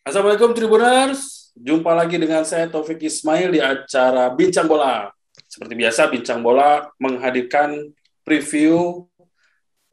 [0.00, 5.12] Assalamualaikum Tribuners, jumpa lagi dengan saya Taufik Ismail di acara Bincang Bola.
[5.44, 7.92] Seperti biasa, Bincang Bola menghadirkan
[8.24, 9.04] preview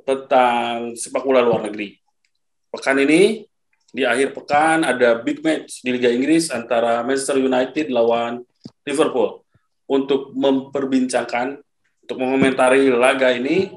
[0.08, 2.00] tentang sepak bola luar negeri.
[2.72, 3.44] Pekan ini,
[3.92, 8.48] di akhir pekan ada big match di Liga Inggris antara Manchester United lawan
[8.88, 9.44] Liverpool.
[9.92, 11.60] Untuk memperbincangkan,
[12.08, 13.76] untuk mengomentari laga ini,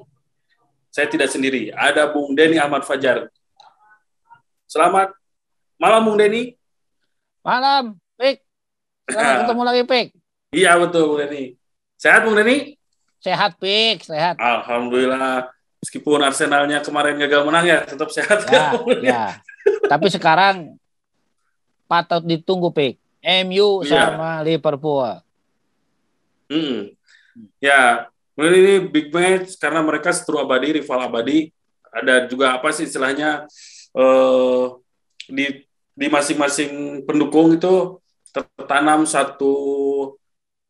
[0.95, 1.75] saya tidak sendiri.
[1.75, 3.27] Ada Bung Denny Ahmad Fajar.
[4.71, 5.11] Selamat
[5.81, 6.61] Malam Bung Denny.
[7.41, 8.45] Malam, Pik.
[9.09, 10.07] Selamat ketemu lagi, Pik.
[10.53, 11.57] Iya betul Bung Denny.
[11.97, 12.77] Sehat Bung Denny?
[13.25, 14.05] Sehat, Pik.
[14.05, 14.37] Sehat.
[14.37, 15.49] Alhamdulillah.
[15.81, 18.77] Meskipun Arsenalnya kemarin gagal menang ya, tetap sehat ya.
[19.01, 19.01] Ya.
[19.01, 19.25] ya.
[19.89, 20.77] Tapi sekarang
[21.89, 23.01] patut ditunggu, Pik.
[23.49, 24.13] MU iya.
[24.13, 25.17] sama Liverpool.
[26.53, 26.93] Hmm.
[27.57, 31.49] Ya, ini big match karena mereka setru abadi, rival abadi.
[31.89, 33.49] Ada juga apa sih istilahnya
[33.97, 34.77] uh,
[35.25, 35.70] di
[36.01, 38.01] di masing-masing pendukung itu
[38.33, 39.53] tertanam satu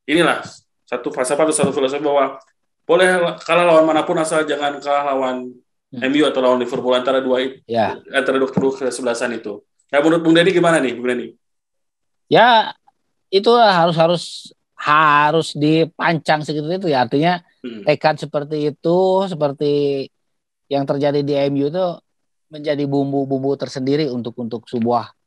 [0.02, 0.42] inilah
[0.82, 2.42] satu falsafah atau satu filosofi bahwa
[2.82, 5.54] boleh kalah lawan mana pun asal jangan kalah lawan
[5.94, 6.02] hmm.
[6.10, 7.94] MU atau lawan Liverpool antara dua ya.
[8.10, 9.62] antara dua kesebelasan itu.
[9.86, 11.38] Ya menurut Bung Denny gimana nih Bung Denny?
[12.26, 12.74] Ya
[13.30, 14.24] itu harus harus
[14.74, 17.86] harus dipancang segitu itu ya artinya hmm.
[17.86, 18.98] tekad seperti itu
[19.30, 20.08] seperti
[20.66, 21.86] yang terjadi di MU itu
[22.50, 25.19] menjadi bumbu-bumbu tersendiri untuk untuk sebuah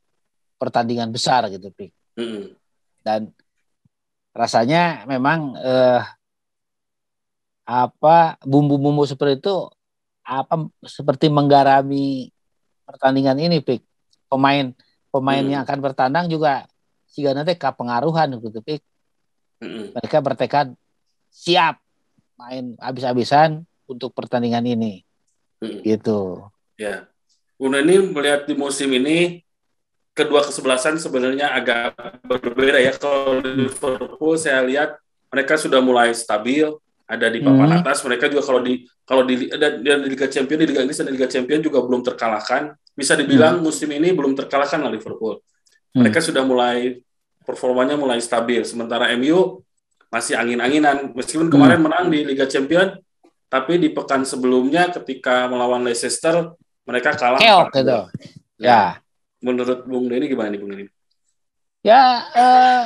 [0.64, 1.92] pertandingan besar gitu, Pik.
[2.16, 2.44] Mm-hmm.
[3.04, 3.20] Dan
[4.32, 6.00] rasanya memang eh,
[7.68, 9.56] apa bumbu-bumbu seperti itu
[10.24, 12.32] apa seperti menggarami
[12.88, 13.84] pertandingan ini, Pik.
[14.32, 14.72] Pemain
[15.12, 15.52] pemain mm-hmm.
[15.52, 16.64] yang akan bertandang juga
[17.12, 18.80] jika nanti ke pengaruhan gitu, Pik.
[19.60, 19.84] Mm-hmm.
[20.00, 20.72] Mereka bertekad
[21.28, 21.76] siap
[22.40, 25.04] main habis-habisan untuk pertandingan ini.
[25.60, 25.80] Mm-hmm.
[25.84, 26.40] Gitu.
[26.80, 27.06] Ya.
[27.54, 29.43] Kemudian ini melihat di musim ini
[30.14, 32.94] kedua kesebelasan sebenarnya agak berbeda ya.
[32.94, 34.96] Kalau Liverpool saya lihat
[35.28, 36.70] mereka sudah mulai stabil,
[37.04, 37.78] ada di papan hmm.
[37.82, 38.00] atas.
[38.06, 41.14] Mereka juga kalau di kalau di, di, di Liga Champions, di Liga Inggris dan di
[41.18, 42.78] Liga Champions juga belum terkalahkan.
[42.94, 43.66] Bisa dibilang hmm.
[43.66, 45.42] musim ini belum terkalahkan lah Liverpool.
[45.92, 46.06] Hmm.
[46.06, 47.02] Mereka sudah mulai
[47.42, 48.62] performanya mulai stabil.
[48.62, 49.66] Sementara MU
[50.08, 51.10] masih angin-anginan.
[51.12, 51.54] Meskipun hmm.
[51.58, 53.02] kemarin menang di Liga Champions,
[53.50, 56.54] tapi di pekan sebelumnya ketika melawan Leicester
[56.86, 57.42] mereka kalah.
[57.42, 58.14] Keok.
[58.62, 59.03] Ya
[59.44, 60.88] menurut Bung Denny gimana nih Bung Denny?
[61.84, 62.84] Ya eh,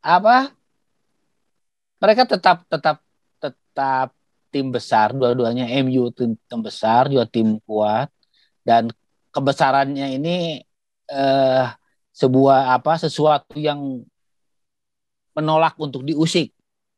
[0.00, 0.56] apa?
[2.00, 3.04] Mereka tetap tetap
[3.36, 4.08] tetap
[4.48, 8.08] tim besar dua-duanya MU tim, tim besar juga tim kuat
[8.64, 8.88] dan
[9.30, 10.64] kebesarannya ini
[11.12, 11.64] eh,
[12.16, 14.02] sebuah apa sesuatu yang
[15.36, 16.50] menolak untuk diusik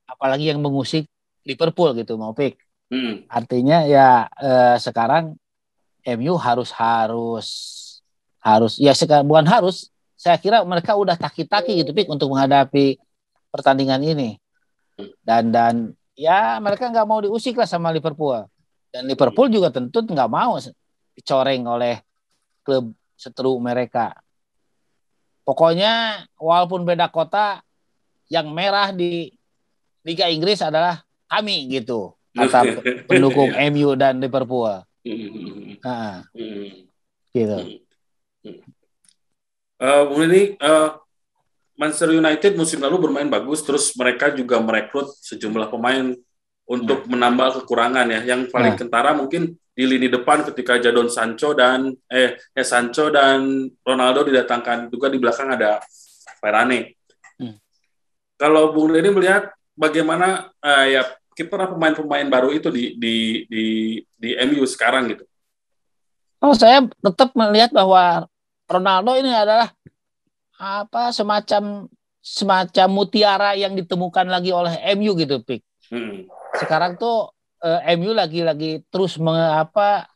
[0.09, 1.05] apalagi yang mengusik
[1.45, 2.57] Liverpool gitu mau pick
[2.89, 3.29] hmm.
[3.29, 5.37] artinya ya eh, sekarang
[6.03, 7.49] MU harus harus
[8.43, 12.99] harus ya sekarang bukan harus saya kira mereka udah taki-taki gitu pik untuk menghadapi
[13.51, 14.39] pertandingan ini.
[15.19, 15.75] Dan dan
[16.15, 18.47] ya mereka nggak mau diusik lah sama Liverpool.
[18.95, 20.63] Dan Liverpool juga tentu nggak mau
[21.19, 21.99] dicoreng oleh
[22.63, 24.15] klub seteru mereka.
[25.43, 27.67] Pokoknya walaupun beda kota
[28.31, 29.35] yang merah di
[30.07, 32.79] Liga Inggris adalah kami gitu kata
[33.11, 36.23] pendukung MU dan Liverpool Nah,
[37.35, 37.59] gitu.
[39.83, 40.95] Uh, ini uh,
[41.75, 46.15] Manchester United musim lalu bermain bagus, terus mereka juga merekrut sejumlah pemain
[46.71, 47.09] untuk nah.
[47.11, 48.21] menambal kekurangan ya.
[48.23, 48.81] Yang paling nah.
[48.81, 54.93] kentara mungkin di lini depan ketika Jadon Sancho dan eh, eh Sancho dan Ronaldo didatangkan
[54.93, 55.83] juga di belakang ada
[56.39, 57.01] Varane.
[57.41, 57.57] Hmm.
[58.39, 61.03] Kalau Bung Denny melihat bagaimana uh, ya
[61.33, 63.15] kiper pemain-pemain baru itu di di
[63.49, 63.65] di
[64.17, 65.25] di MU sekarang gitu?
[66.43, 68.27] Oh, saya tetap melihat bahwa
[68.67, 69.71] Ronaldo ini adalah
[70.59, 71.87] apa semacam
[72.23, 75.63] semacam mutiara yang ditemukan lagi oleh MU gitu, Pik.
[75.91, 76.27] Hmm.
[76.59, 77.31] Sekarang tuh
[77.63, 80.07] eh, MU lagi-lagi terus mengapa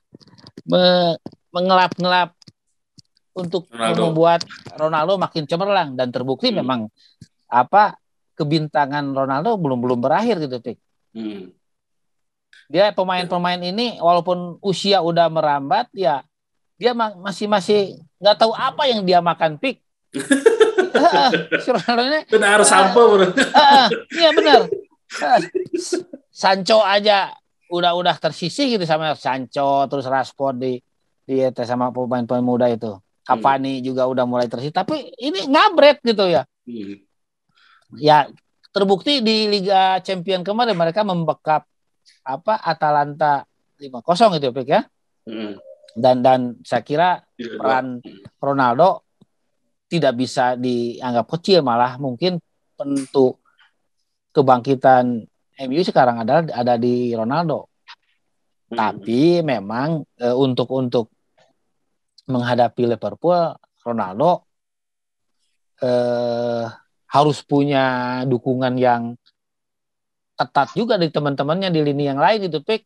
[0.66, 1.14] me,
[1.50, 2.34] mengelap-ngelap
[3.36, 4.00] untuk Ronaldo.
[4.08, 4.40] membuat
[4.74, 6.58] Ronaldo makin cemerlang dan terbukti hmm.
[6.62, 6.80] memang
[7.46, 7.94] apa
[8.34, 10.78] kebintangan Ronaldo belum belum berakhir gitu, Pik.
[11.16, 11.48] Hmm.
[12.68, 16.20] Dia pemain-pemain ini walaupun usia udah merambat ya
[16.76, 19.80] dia masih masih nggak tahu apa yang dia makan pik.
[22.32, 23.32] benar sampo bro.
[24.12, 24.60] Iya benar.
[26.28, 27.32] Sancho aja
[27.72, 30.72] udah udah tersisih gitu sama Sancho terus Rashford di
[31.24, 32.92] di sama pemain-pemain muda itu.
[33.26, 33.84] Cavani hmm.
[33.88, 36.44] juga udah mulai tersisih tapi ini ngabret gitu ya.
[36.68, 37.00] Hmm.
[37.96, 38.28] Ya
[38.76, 41.64] terbukti di Liga Champion kemarin mereka membekap
[42.20, 43.48] apa Atalanta
[43.80, 44.84] 5-0 itu Pik ya.
[45.26, 45.58] Hmm.
[45.96, 47.98] dan dan saya kira peran
[48.38, 49.02] Ronaldo
[49.88, 52.38] tidak bisa dianggap kecil malah mungkin
[52.78, 53.40] untuk
[54.36, 55.24] kebangkitan
[55.66, 57.72] MU sekarang adalah ada di Ronaldo.
[58.68, 58.76] Hmm.
[58.76, 61.08] Tapi memang e, untuk untuk
[62.28, 64.44] menghadapi Liverpool, Ronaldo
[65.80, 65.90] e,
[67.16, 69.16] harus punya dukungan yang
[70.36, 72.82] ketat juga dari teman-temannya di lini yang lain itu, Pik.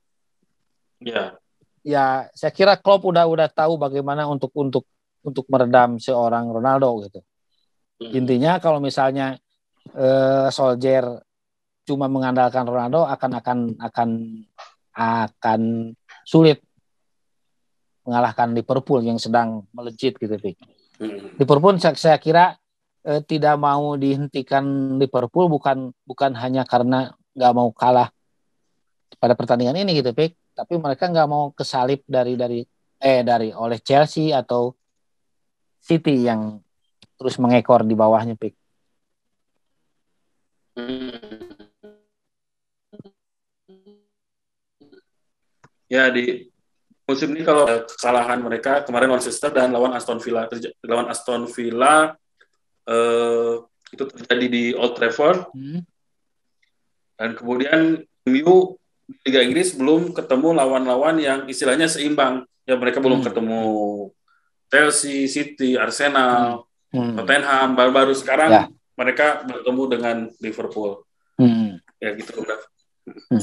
[1.03, 1.35] Ya.
[1.81, 4.85] Ya, saya kira Klopp udah udah tahu bagaimana untuk untuk
[5.25, 7.21] untuk meredam seorang Ronaldo gitu.
[8.01, 8.13] Hmm.
[8.21, 9.41] Intinya kalau misalnya
[9.97, 11.25] eh, Soldier
[11.89, 14.09] cuma mengandalkan Ronaldo akan akan akan
[14.93, 15.61] akan
[16.29, 16.61] sulit
[18.05, 20.57] mengalahkan Liverpool yang sedang melejit gitu, Pik.
[21.01, 21.33] Hmm.
[21.41, 22.60] Liverpool saya, saya kira
[23.07, 28.13] eh, tidak mau dihentikan Liverpool bukan bukan hanya karena nggak mau kalah
[29.21, 30.37] pada pertandingan ini gitu, Pik.
[30.57, 32.61] Tapi mereka nggak mau kesalip dari dari
[33.01, 34.77] eh dari oleh Chelsea atau
[35.81, 36.61] City yang
[37.17, 38.55] terus mengekor di bawahnya, Pik.
[45.91, 46.47] Ya di
[47.03, 50.47] musim ini kalau kekalahan mereka kemarin Manchester dan lawan Aston Villa
[50.87, 52.15] lawan Aston Villa
[52.91, 53.55] eh,
[53.91, 55.81] itu terjadi di Old Trafford hmm.
[57.19, 58.79] dan kemudian MU
[59.27, 63.27] Liga Inggris belum ketemu lawan-lawan yang istilahnya seimbang ya mereka belum hmm.
[63.27, 63.63] ketemu
[64.71, 67.19] Chelsea, City, Arsenal, hmm.
[67.19, 68.65] Tottenham baru-baru sekarang ya.
[68.95, 71.03] mereka bertemu dengan Liverpool
[71.43, 71.83] hmm.
[71.99, 73.43] ya gitu hmm.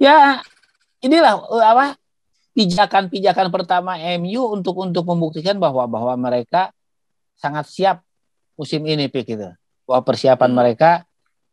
[0.00, 0.40] ya
[1.04, 1.86] inilah uh, apa
[2.56, 6.72] pijakan-pijakan pertama MU untuk untuk membuktikan bahwa bahwa mereka
[7.38, 8.07] sangat siap
[8.58, 9.54] musim ini pik gitu.
[9.86, 10.58] Bahwa persiapan hmm.
[10.58, 10.90] mereka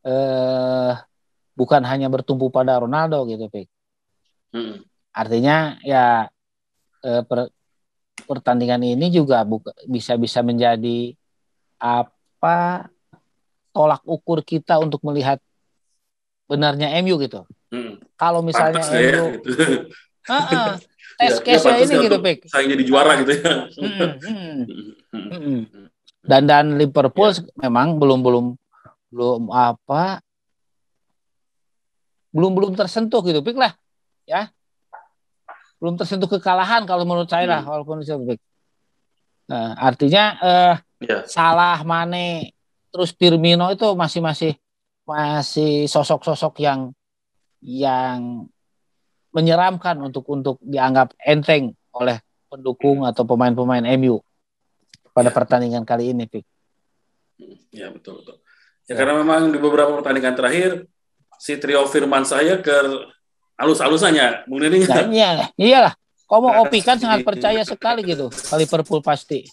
[0.01, 0.91] eh,
[1.53, 3.69] bukan hanya bertumpu pada Ronaldo gitu pik.
[4.51, 4.81] Hmm.
[5.13, 6.27] Artinya ya
[7.05, 7.53] eh, per,
[8.25, 11.13] pertandingan ini juga buka, bisa bisa menjadi
[11.77, 12.89] apa
[13.69, 15.37] tolak ukur kita untuk melihat
[16.49, 17.45] benarnya MU gitu.
[17.69, 18.01] Hmm.
[18.17, 19.49] Kalau misalnya Pantes MU, ya, gitu.
[20.25, 20.71] uh -uh,
[21.19, 22.37] tes ya, case ya, ini gitu, Pik.
[22.47, 23.53] Saya jadi juara gitu ya.
[23.77, 24.57] Hmm, hmm.
[25.15, 25.84] Hmm.
[26.25, 27.45] Dan dan Liverpool ya.
[27.69, 28.45] memang belum belum
[29.13, 30.19] belum apa
[32.35, 33.71] belum belum tersentuh gitu, Pik lah,
[34.27, 34.51] ya.
[35.79, 37.71] Belum tersentuh kekalahan kalau menurut saya lah, hmm.
[37.71, 38.39] walaupun itu Pik.
[39.47, 40.75] Nah, artinya eh,
[41.05, 41.23] ya.
[41.23, 42.51] salah Mane
[42.91, 44.51] terus Firmino itu masih masih
[45.05, 46.91] masih sosok-sosok yang
[47.61, 48.49] yang
[49.31, 54.19] menyeramkan untuk untuk dianggap enteng oleh pendukung atau pemain-pemain MU
[55.15, 55.33] pada ya.
[55.33, 56.43] pertandingan kali ini, Pik.
[57.71, 58.43] Ya betul betul.
[58.85, 60.83] Ya, ya, karena memang di beberapa pertandingan terakhir
[61.39, 62.75] si trio Firman saya ke
[63.55, 64.83] alus-alusannya, Bung Nini.
[64.83, 65.95] Nah, iya, iyalah.
[66.25, 68.27] Kau mau Opi kan sangat percaya sekali gitu,
[68.57, 69.45] Liverpool pasti.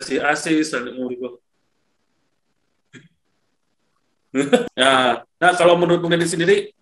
[0.00, 0.72] Si Asis,
[4.76, 6.72] ya, nah kalau menurut Bung Deddy sendiri,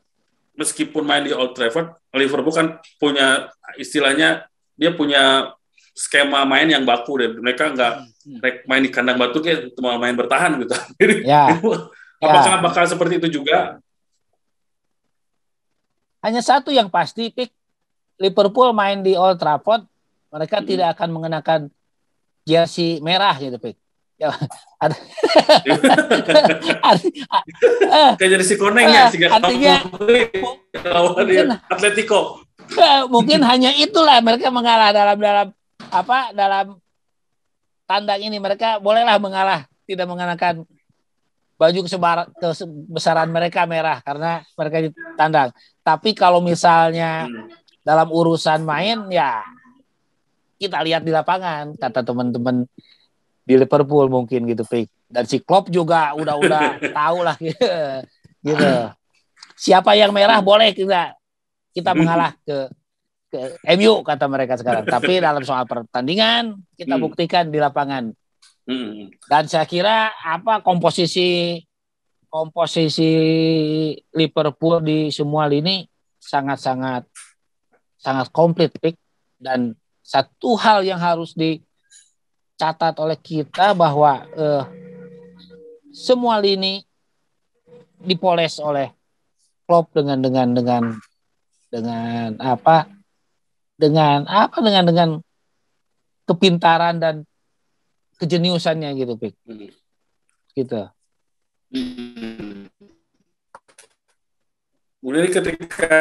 [0.55, 4.47] meskipun main di Old Trafford, Liverpool kan punya istilahnya
[4.77, 5.56] dia punya
[5.97, 7.33] skema main yang baku deh.
[7.41, 7.93] Mereka nggak
[8.29, 8.69] hmm.
[8.69, 10.77] main di kandang batu kayak cuma main bertahan gitu.
[11.33, 11.57] ya.
[12.21, 12.61] apakah ya.
[12.61, 13.81] bakal seperti itu juga?
[16.21, 17.49] Hanya satu yang pasti, Pik.
[18.17, 19.85] Liverpool main di Old Trafford,
[20.33, 20.67] mereka hmm.
[20.69, 21.61] tidak akan mengenakan
[22.49, 23.77] jersey merah gitu, Pik.
[24.17, 24.33] Ya,
[24.83, 24.97] ada.
[28.17, 29.85] Kayak jadi si koneng ya, si artinya
[30.81, 32.41] mungkin, Atletico.
[33.13, 35.53] mungkin hanya itulah mereka mengalah dalam dalam
[36.03, 36.77] apa dalam
[37.89, 40.67] tandang ini mereka bolehlah mengalah tidak mengenakan
[41.57, 45.51] baju kesebar, kebesaran mereka merah karena mereka di tandang.
[45.81, 47.25] Tapi kalau misalnya
[47.81, 49.41] dalam urusan main ya
[50.61, 52.69] kita lihat di lapangan kata teman-teman
[53.47, 54.91] di Liverpool mungkin gitu Pik.
[55.07, 57.65] Dan si Klopp juga udah-udah tahu lah gitu.
[58.43, 58.73] gitu.
[59.57, 61.17] Siapa yang merah boleh kita
[61.73, 62.69] kita mengalah ke
[63.77, 64.85] MU kata mereka sekarang.
[64.97, 67.03] Tapi dalam soal pertandingan kita hmm.
[67.03, 68.13] buktikan di lapangan.
[68.67, 69.11] Hmm.
[69.31, 71.63] Dan saya kira apa komposisi
[72.27, 73.13] komposisi
[74.13, 75.87] Liverpool di semua lini
[76.19, 77.07] sangat-sangat
[78.01, 78.73] sangat komplit.
[79.37, 81.61] Dan satu hal yang harus di
[82.57, 84.65] catat oleh kita bahwa eh,
[85.93, 86.85] semua lini
[88.01, 88.93] dipoles oleh
[89.67, 90.83] Klopp dengan dengan dengan
[91.67, 92.96] dengan apa
[93.77, 95.11] dengan apa dengan dengan
[96.27, 97.15] kepintaran dan
[98.17, 99.35] kejeniusannya gitu Pik.
[99.45, 99.69] Hmm.
[100.57, 100.81] gitu
[101.71, 102.73] hmm.
[105.05, 105.97] kemudian ketika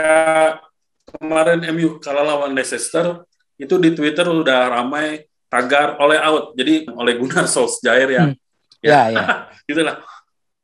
[1.06, 6.52] kemarin MU kalah lawan Leicester itu di Twitter udah ramai tagar oleh out.
[6.60, 8.84] Jadi oleh Gunnar Solskjaer yang hmm.
[8.84, 9.26] ya, ya, ya.
[9.70, 9.98] gitulah.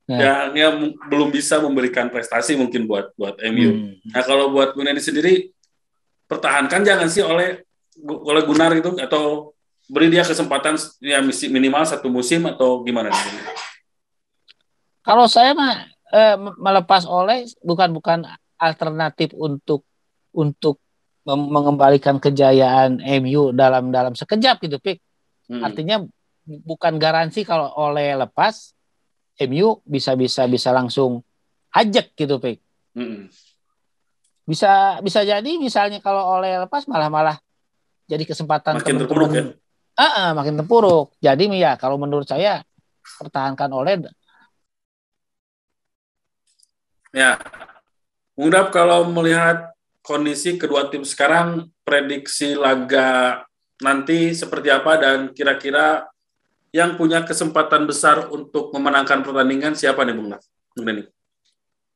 [0.09, 0.17] Ya.
[0.19, 0.75] Yang, yang
[1.07, 3.69] belum bisa memberikan prestasi mungkin buat buat MU.
[3.71, 4.11] Hmm.
[4.11, 5.55] Nah kalau buat Gunnar sendiri
[6.31, 7.59] pertahankan jangan sih oleh
[8.07, 9.51] oleh Gunnar itu atau
[9.91, 11.19] beri dia kesempatan ya
[11.51, 13.11] minimal satu musim atau gimana?
[15.03, 18.23] Kalau saya mah eh, melepas oleh bukan bukan
[18.55, 19.83] alternatif untuk
[20.31, 20.79] untuk
[21.27, 24.97] mengembalikan kejayaan MU dalam dalam sekejap gitu, Pik.
[25.51, 25.61] Hmm.
[25.61, 26.01] Artinya
[26.45, 28.73] bukan garansi kalau oleh lepas
[29.45, 31.21] MU bisa bisa bisa langsung
[31.75, 32.57] ajak gitu, Pik.
[32.97, 33.29] Hmm.
[34.51, 37.37] Bisa bisa jadi misalnya kalau oleh lepas malah malah
[38.03, 39.43] jadi kesempatan makin terpuruk ya.
[39.95, 41.15] Uh, uh, makin terpuruk.
[41.23, 42.59] Jadi ya kalau menurut saya
[43.15, 44.03] pertahankan oleh
[47.11, 47.35] Ya,
[48.39, 53.43] Undap kalau melihat kondisi kedua tim sekarang, prediksi laga
[53.83, 56.07] nanti seperti apa dan kira-kira
[56.71, 60.43] yang punya kesempatan besar untuk memenangkan pertandingan siapa nih Bung Naf?
[60.79, 61.11] Bung?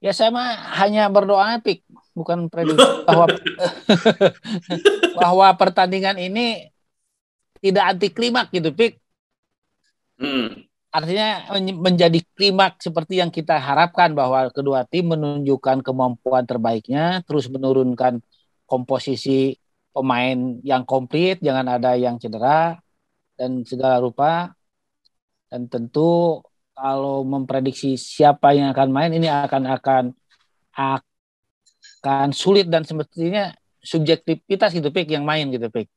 [0.04, 1.85] Ya saya mah hanya berdoa epic,
[2.15, 3.25] bukan prediksi bahwa
[5.19, 6.72] bahwa pertandingan ini
[7.60, 8.98] tidak anti klimak gitu, Pik.
[10.15, 11.27] Hmm artinya
[11.75, 18.24] menjadi klimak seperti yang kita harapkan bahwa kedua tim menunjukkan kemampuan terbaiknya, terus menurunkan
[18.63, 19.60] komposisi
[19.91, 22.79] pemain yang komplit, jangan ada yang cedera
[23.36, 24.55] dan segala rupa.
[25.51, 26.39] Dan tentu
[26.72, 30.03] kalau memprediksi siapa yang akan main ini akan akan
[30.75, 31.14] akan
[32.32, 35.88] sulit dan sepertinya subjektivitas gitu pik yang main gitu pik.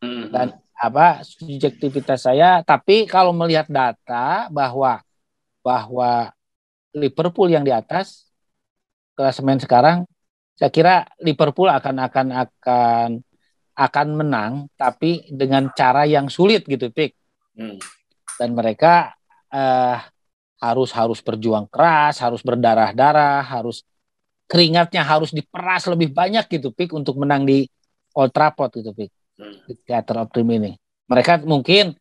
[0.00, 0.32] Hmm.
[0.32, 5.04] Dan apa subjektivitas saya tapi kalau melihat data bahwa
[5.60, 6.32] bahwa
[6.96, 8.24] Liverpool yang di atas
[9.12, 10.08] klasemen sekarang
[10.56, 13.10] saya kira Liverpool akan akan akan
[13.76, 17.12] akan menang tapi dengan cara yang sulit gitu Pik
[17.60, 17.76] hmm.
[18.40, 19.12] dan mereka
[19.52, 20.00] uh,
[20.60, 23.84] harus harus berjuang keras harus berdarah darah harus
[24.50, 27.70] keringatnya harus diperas lebih banyak gitu Pik untuk menang di
[28.18, 29.10] Old Trafford gitu Pik
[29.70, 30.74] di Theater of Dream ini.
[31.06, 31.94] Mereka mungkin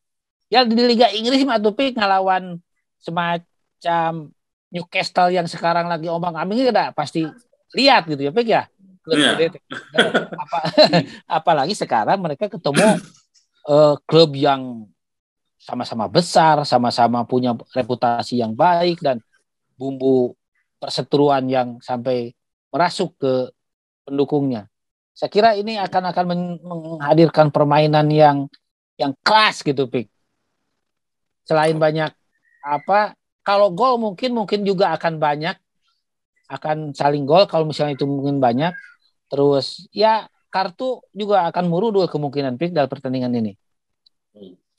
[0.50, 2.58] ya di Liga Inggris mah tuh ngelawan
[2.98, 4.34] semacam
[4.74, 7.29] Newcastle yang sekarang lagi ombang ambing kita pasti
[7.77, 8.65] lihat gitu ya Pik ya.
[9.10, 9.53] Yeah.
[10.34, 10.60] Apa,
[11.41, 12.98] apalagi sekarang mereka ketemu
[13.65, 14.86] uh, klub yang
[15.58, 19.22] sama-sama besar, sama-sama punya reputasi yang baik dan
[19.77, 20.34] bumbu
[20.77, 22.34] perseteruan yang sampai
[22.69, 23.33] merasuk ke
[24.05, 24.69] pendukungnya.
[25.13, 26.25] Saya kira ini akan akan
[26.63, 28.47] menghadirkan permainan yang
[28.95, 30.07] yang keras gitu, Pik.
[31.43, 32.11] Selain banyak
[32.63, 35.57] apa, kalau gol mungkin mungkin juga akan banyak
[36.49, 38.73] akan saling gol kalau misalnya itu mungkin banyak.
[39.29, 43.53] Terus ya kartu juga akan murudul kemungkinan Pik dalam pertandingan ini.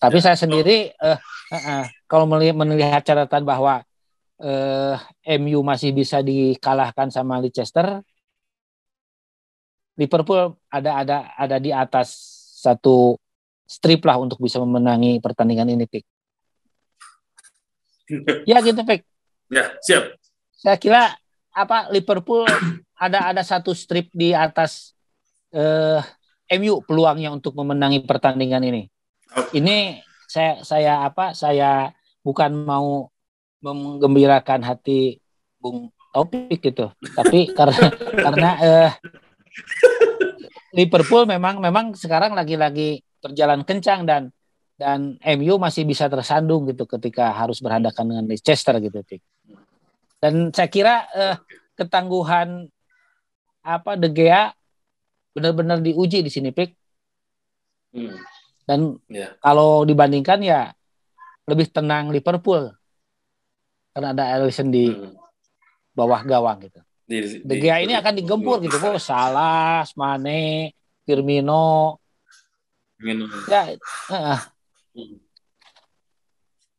[0.00, 1.18] Tapi saya sendiri uh,
[1.52, 3.84] uh, uh, kalau melihat, melihat catatan bahwa
[4.40, 4.96] eh,
[5.38, 8.00] MU masih bisa dikalahkan sama Leicester,
[10.00, 12.16] Liverpool ada ada ada di atas
[12.60, 13.20] satu
[13.68, 16.04] strip lah untuk bisa memenangi pertandingan ini, Pik.
[18.50, 19.04] ya gitu, Pik.
[19.52, 20.16] Ya, siap.
[20.56, 21.14] Saya kira
[21.52, 22.48] apa Liverpool
[23.04, 24.96] ada ada satu strip di atas
[25.52, 26.00] eh,
[26.58, 28.82] MU peluangnya untuk memenangi pertandingan ini.
[29.54, 33.10] Ini saya saya apa saya bukan mau
[33.60, 35.20] menggembirakan hati
[35.60, 37.78] Bung Taufik gitu, tapi karena
[38.26, 38.90] karena eh,
[40.74, 44.22] Liverpool memang memang sekarang lagi-lagi berjalan kencang dan
[44.80, 49.04] dan MU masih bisa tersandung gitu ketika harus berhadapan dengan Leicester gitu.
[50.18, 51.36] Dan saya kira eh,
[51.76, 52.66] ketangguhan
[53.60, 54.50] apa De Gea
[55.36, 56.70] benar-benar diuji di sini, Pik.
[57.92, 58.16] Hmm.
[58.64, 58.80] Dan
[59.12, 59.36] yeah.
[59.44, 60.72] kalau dibandingkan ya
[61.44, 62.70] lebih tenang Liverpool
[63.94, 65.14] karena ada Alisson di hmm.
[65.94, 66.80] bawah gawang gitu.
[67.10, 71.98] Di, De Gea ini akan digempur gitu, kok Salah, Mane, Firmino.
[72.94, 73.26] Firmino.
[73.50, 73.74] Ya,
[74.14, 74.38] uh,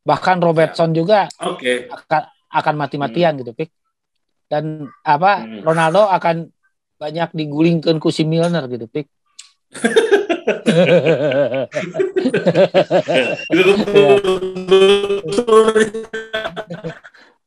[0.02, 1.86] bahkan Robertson juga okay.
[1.92, 3.40] akan akan mati-matian hmm.
[3.44, 3.70] gitu, Pik.
[4.48, 5.64] Dan apa hmm.
[5.64, 6.48] Ronaldo akan
[6.96, 9.06] banyak digulingkan ku si Milner gitu, Pik.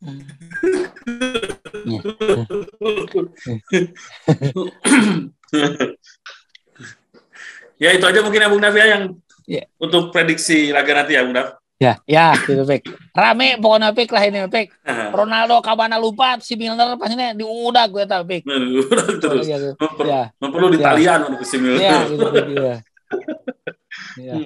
[7.82, 9.16] ya itu aja mungkin ya Bung Naf ya yang
[9.50, 9.66] yeah.
[9.82, 11.50] untuk prediksi laga nanti ya Bung Naf.
[11.76, 12.88] Ya, ya, gitu Pek.
[13.12, 14.72] Rame pokoknya Pek lah ini Pek.
[15.12, 18.48] Ronaldo kabana lupa si Milner pas ini diudak gue tahu Pek.
[19.20, 19.44] Terus.
[19.44, 19.76] Gitu.
[19.76, 20.32] Memper, Ya.
[20.40, 20.88] memperlu di Ya.
[20.88, 21.84] talian untuk si Milner.
[21.84, 22.48] Ya, gitu Pek.
[22.56, 22.80] Ya.
[24.16, 24.40] Ya.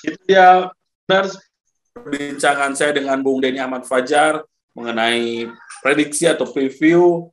[0.00, 0.72] itu dia
[1.04, 1.28] benar
[2.00, 4.40] perbincangan saya dengan Bung Denny Ahmad Fajar
[4.72, 5.46] mengenai
[5.84, 7.28] prediksi atau preview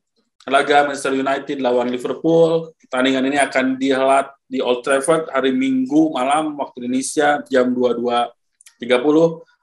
[0.48, 2.72] laga Manchester United lawan Liverpool.
[2.80, 8.84] Pertandingan ini akan dihelat di Old Trafford hari Minggu malam waktu Indonesia jam 22.30.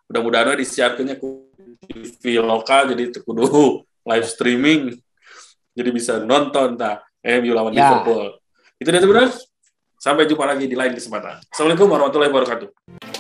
[0.06, 1.50] Mudah-mudahan disiarkannya ku
[1.86, 4.94] TV lokal jadi kudu live streaming.
[5.76, 7.90] Jadi bisa nonton tah MU lawan Ya.
[7.90, 8.38] Liverpool.
[8.78, 9.34] Itu dia benar.
[9.98, 11.42] Sampai jumpa lagi di lain kesempatan.
[11.50, 13.15] Assalamualaikum warahmatullahi wabarakatuh.